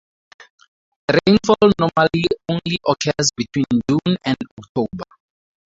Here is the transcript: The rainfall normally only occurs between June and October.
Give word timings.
The 1.09 1.19
rainfall 1.27 1.71
normally 1.79 2.23
only 2.49 2.79
occurs 2.87 3.29
between 3.37 3.65
June 3.87 4.17
and 4.25 4.35
October. 4.59 5.03